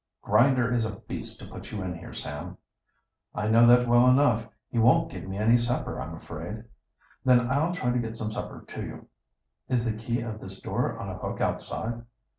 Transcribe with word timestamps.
"Grinder 0.23 0.73
is 0.73 0.83
a 0.83 0.99
beast 1.01 1.37
to 1.39 1.45
put 1.47 1.71
you 1.71 1.83
in 1.83 1.93
here, 1.93 2.11
Sam." 2.11 2.57
"I 3.35 3.47
know 3.47 3.67
that 3.67 3.87
well 3.87 4.07
enough. 4.07 4.47
He 4.71 4.79
won't 4.79 5.11
give 5.11 5.25
me 5.27 5.37
any 5.37 5.57
supper, 5.59 6.01
I'm 6.01 6.15
afraid." 6.15 6.63
"Then 7.23 7.51
I'll 7.51 7.75
try 7.75 7.91
to 7.91 7.99
get 7.99 8.17
some 8.17 8.31
supper 8.31 8.63
to 8.67 8.81
you." 8.81 9.07
"Is 9.69 9.85
the 9.85 9.95
key 9.95 10.21
of 10.21 10.39
this 10.39 10.59
door 10.59 10.97
on 10.97 11.07
a 11.09 11.19
hook 11.19 11.39
outside?" 11.39 12.03